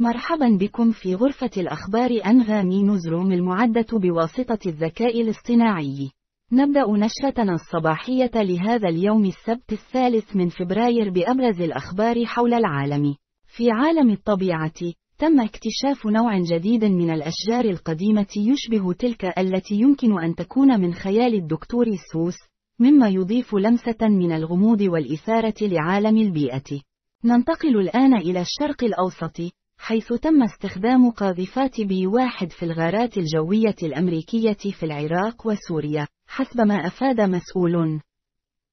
مرحبا 0.00 0.58
بكم 0.60 0.92
في 0.92 1.14
غرفة 1.14 1.50
الأخبار 1.56 2.10
أنغامي 2.26 2.82
نزروم 2.82 3.32
المعدة 3.32 3.86
بواسطة 3.92 4.58
الذكاء 4.66 5.20
الاصطناعي. 5.20 6.10
نبدأ 6.52 6.84
نشرتنا 6.88 7.54
الصباحية 7.54 8.30
لهذا 8.34 8.88
اليوم 8.88 9.24
السبت 9.24 9.72
الثالث 9.72 10.36
من 10.36 10.48
فبراير 10.48 11.10
بأبرز 11.10 11.60
الأخبار 11.60 12.24
حول 12.24 12.54
العالم. 12.54 13.14
في 13.46 13.70
عالم 13.70 14.10
الطبيعة، 14.10 14.92
تم 15.18 15.40
اكتشاف 15.40 16.06
نوع 16.06 16.38
جديد 16.38 16.84
من 16.84 17.10
الأشجار 17.10 17.64
القديمة 17.64 18.28
يشبه 18.36 18.92
تلك 18.92 19.38
التي 19.38 19.74
يمكن 19.74 20.22
أن 20.22 20.34
تكون 20.34 20.80
من 20.80 20.94
خيال 20.94 21.34
الدكتور 21.34 21.86
سوس، 22.12 22.36
مما 22.78 23.08
يضيف 23.08 23.54
لمسة 23.54 24.08
من 24.08 24.32
الغموض 24.32 24.80
والإثارة 24.80 25.54
لعالم 25.62 26.16
البيئة. 26.16 26.80
ننتقل 27.24 27.80
الآن 27.80 28.14
إلى 28.14 28.40
الشرق 28.40 28.84
الأوسط، 28.84 29.36
حيث 29.78 30.12
تم 30.12 30.42
استخدام 30.42 31.10
قاذفات 31.10 31.80
بي 31.80 32.06
واحد 32.06 32.52
في 32.52 32.62
الغارات 32.62 33.18
الجوية 33.18 33.76
الأمريكية 33.82 34.72
في 34.78 34.82
العراق 34.82 35.46
وسوريا، 35.46 36.06
حسب 36.26 36.60
ما 36.60 36.86
أفاد 36.86 37.20
مسؤول. 37.20 38.00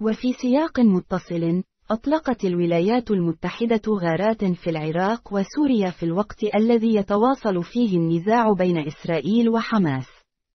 وفي 0.00 0.32
سياق 0.32 0.80
متصل، 0.80 1.62
أطلقت 1.90 2.44
الولايات 2.44 3.10
المتحدة 3.10 3.82
غارات 3.88 4.44
في 4.44 4.70
العراق 4.70 5.32
وسوريا 5.32 5.90
في 5.90 6.02
الوقت 6.02 6.44
الذي 6.54 6.94
يتواصل 6.94 7.64
فيه 7.64 7.96
النزاع 7.96 8.52
بين 8.52 8.78
إسرائيل 8.78 9.48
وحماس. 9.48 10.06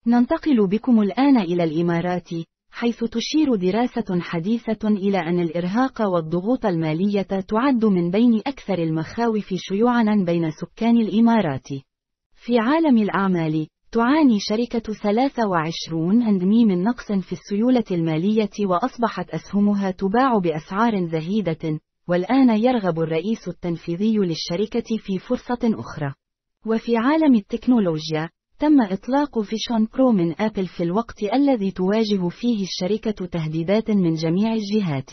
ننتقل 0.07 0.67
بكم 0.67 1.01
الآن 1.01 1.37
إلى 1.37 1.63
الإمارات، 1.63 2.29
حيث 2.75 3.03
تشير 3.03 3.55
دراسة 3.55 4.19
حديثة 4.21 4.87
إلى 4.87 5.17
أن 5.17 5.39
الإرهاق 5.39 6.01
والضغوط 6.01 6.65
المالية 6.65 7.21
تعد 7.21 7.85
من 7.85 8.11
بين 8.11 8.41
أكثر 8.47 8.77
المخاوف 8.79 9.53
شيوعًا 9.53 10.23
بين 10.25 10.51
سكان 10.51 10.97
الإمارات. 10.97 11.67
في 12.35 12.59
عالم 12.59 12.97
الأعمال، 12.97 13.67
تعاني 13.91 14.37
شركة 14.39 14.93
23andMe 14.93 16.65
من 16.65 16.83
نقص 16.83 17.11
في 17.11 17.31
السيولة 17.31 17.83
المالية 17.91 18.65
وأصبحت 18.65 19.29
أسهمها 19.29 19.91
تباع 19.91 20.37
بأسعار 20.37 21.05
زهيدة، 21.07 21.79
والآن 22.07 22.49
يرغب 22.49 22.99
الرئيس 22.99 23.47
التنفيذي 23.47 24.17
للشركة 24.17 24.97
في 24.97 25.19
فرصة 25.19 25.59
أخرى. 25.63 26.13
وفي 26.65 26.97
عالم 26.97 27.35
التكنولوجيا، 27.35 28.29
تم 28.63 28.81
إطلاق 28.81 29.39
Vision 29.39 29.87
Pro 29.93 30.11
من 30.11 30.41
آبل 30.41 30.67
في 30.67 30.83
الوقت 30.83 31.23
الذي 31.33 31.71
تواجه 31.71 32.29
فيه 32.29 32.63
الشركة 32.63 33.25
تهديدات 33.25 33.91
من 33.91 34.13
جميع 34.13 34.53
الجهات. 34.53 35.09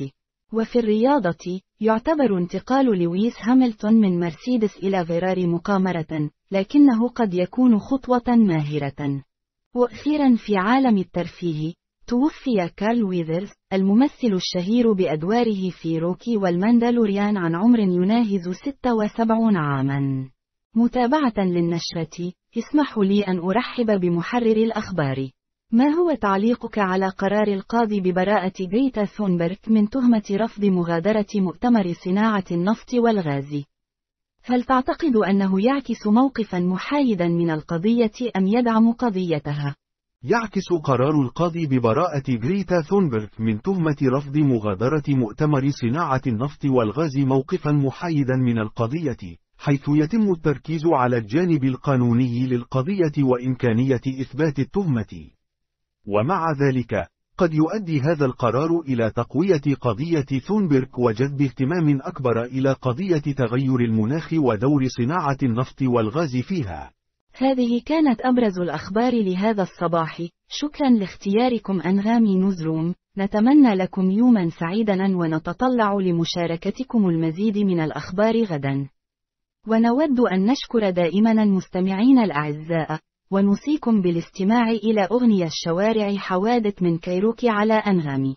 وفي 0.53 0.79
الرياضة، 0.79 1.61
يعتبر 1.81 2.39
انتقال 2.39 2.87
لويس 2.87 3.35
هاملتون 3.41 3.95
من 3.95 4.21
مرسيدس 4.21 4.77
إلى 4.77 5.07
فيراري 5.07 5.47
مقامرة، 5.47 6.31
لكنه 6.51 7.09
قد 7.09 7.35
يكون 7.35 7.79
خطوة 7.79 8.37
ماهرة. 8.37 9.23
وأخيرا 9.75 10.37
في 10.37 10.57
عالم 10.57 10.99
الترفيه، 10.99 11.73
توفي 12.07 12.69
كارل 12.77 13.05
ويذرز، 13.05 13.51
الممثل 13.73 14.33
الشهير 14.33 14.93
بأدواره 14.93 15.71
في 15.71 15.99
روكي 15.99 16.37
والماندالوريان 16.37 17.37
عن 17.37 17.55
عمر 17.55 17.79
يناهز 17.79 18.49
76 18.49 19.57
عاماً. 19.57 20.31
متابعة 20.75 21.35
للنشرة، 21.39 22.33
اسمحوا 22.59 23.05
لي 23.05 23.23
أن 23.23 23.39
أرحب 23.39 24.01
بمحرر 24.01 24.57
الأخبار. 24.57 25.31
ما 25.73 25.89
هو 25.89 26.15
تعليقك 26.15 26.79
على 26.79 27.09
قرار 27.09 27.49
القاضي 27.49 28.01
ببراءة 28.01 28.53
غريتا 28.73 29.05
ثونبرغ 29.05 29.57
من 29.69 29.91
تهمة 29.91 30.23
رفض 30.31 30.65
مغادرة 30.65 31.27
مؤتمر 31.35 31.93
صناعة 32.05 32.45
النفط 32.51 32.95
والغاز؟ 32.95 33.65
هل 34.45 34.63
تعتقد 34.63 35.17
أنه 35.17 35.65
يعكس 35.65 36.07
موقفا 36.07 36.59
محايدا 36.59 37.29
من 37.29 37.51
القضية 37.51 38.31
أم 38.37 38.47
يدعم 38.47 38.93
قضيتها؟ 38.93 39.77
يعكس 40.23 40.73
قرار 40.85 41.23
القاضي 41.23 41.67
ببراءة 41.67 42.37
غريتا 42.45 42.83
ثونبرغ 42.83 43.29
من 43.39 43.63
تهمة 43.63 43.97
رفض 44.03 44.37
مغادرة 44.37 45.03
مؤتمر 45.09 45.71
صناعة 45.71 46.23
النفط 46.27 46.65
والغاز 46.65 47.19
موقفا 47.19 47.73
محايدا 47.73 48.37
من 48.37 48.59
القضية، 48.59 49.37
حيث 49.63 49.89
يتم 49.89 50.33
التركيز 50.33 50.87
على 50.87 51.17
الجانب 51.17 51.65
القانوني 51.65 52.47
للقضية 52.47 53.13
وإمكانية 53.19 54.01
إثبات 54.21 54.59
التهمة. 54.59 55.31
ومع 56.07 56.45
ذلك، 56.53 57.07
قد 57.39 57.55
يؤدي 57.55 58.01
هذا 58.01 58.25
القرار 58.27 58.69
إلى 58.89 59.11
تقوية 59.11 59.75
قضية 59.81 60.41
ثونبرغ 60.47 60.89
وجذب 60.99 61.43
اهتمام 61.43 62.01
أكبر 62.03 62.45
إلى 62.45 62.73
قضية 62.73 63.35
تغير 63.37 63.81
المناخ 63.81 64.33
ودور 64.33 64.87
صناعة 64.89 65.39
النفط 65.43 65.83
والغاز 65.83 66.37
فيها. 66.37 66.93
هذه 67.37 67.83
كانت 67.87 68.21
أبرز 68.21 68.61
الأخبار 68.61 69.13
لهذا 69.13 69.63
الصباح، 69.63 70.23
شكرا 70.49 70.91
لاختياركم 70.91 71.81
أنغامي 71.81 72.39
نزروم، 72.39 72.95
نتمنى 73.19 73.75
لكم 73.75 74.11
يوما 74.11 74.51
سعيدا 74.51 75.17
ونتطلع 75.17 75.95
لمشاركتكم 75.95 77.09
المزيد 77.09 77.59
من 77.59 77.81
الأخبار 77.81 78.43
غدا. 78.43 78.89
ونود 79.69 80.21
أن 80.21 80.47
نشكر 80.47 80.91
دائما 80.91 81.33
المستمعين 81.33 82.19
الأعزاء، 82.19 83.01
ونوصيكم 83.31 84.03
بالاستماع 84.03 84.71
إلى 84.71 85.01
أغنية 85.01 85.47
الشوارع 85.47 86.17
حوادث 86.17 86.83
من 86.83 86.99
كيروكي 86.99 87.49
على 87.49 87.75
أنغامي. 87.75 88.37